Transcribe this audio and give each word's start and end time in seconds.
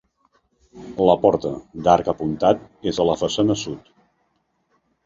La 1.09 1.15
porta, 1.25 1.51
d'arc 1.89 2.09
apuntat, 2.15 2.67
és 2.95 3.03
a 3.05 3.07
la 3.13 3.21
façana 3.25 3.61
sud. 3.67 3.97